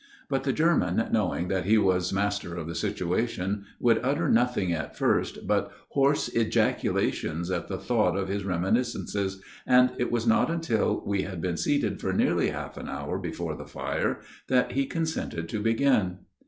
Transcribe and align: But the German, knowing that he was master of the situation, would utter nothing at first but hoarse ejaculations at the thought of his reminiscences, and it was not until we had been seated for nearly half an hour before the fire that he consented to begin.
But 0.29 0.45
the 0.45 0.51
German, 0.51 1.09
knowing 1.11 1.47
that 1.49 1.65
he 1.65 1.77
was 1.77 2.11
master 2.11 2.55
of 2.55 2.65
the 2.65 2.73
situation, 2.73 3.65
would 3.79 3.99
utter 4.01 4.29
nothing 4.29 4.73
at 4.73 4.97
first 4.97 5.45
but 5.45 5.71
hoarse 5.89 6.27
ejaculations 6.29 7.51
at 7.51 7.67
the 7.67 7.77
thought 7.77 8.17
of 8.17 8.27
his 8.27 8.43
reminiscences, 8.43 9.43
and 9.67 9.91
it 9.99 10.11
was 10.11 10.25
not 10.25 10.49
until 10.49 11.03
we 11.05 11.21
had 11.21 11.39
been 11.39 11.55
seated 11.55 12.01
for 12.01 12.13
nearly 12.13 12.49
half 12.49 12.77
an 12.77 12.89
hour 12.89 13.19
before 13.19 13.53
the 13.55 13.67
fire 13.67 14.21
that 14.47 14.71
he 14.71 14.87
consented 14.87 15.47
to 15.49 15.59
begin. 15.61 16.17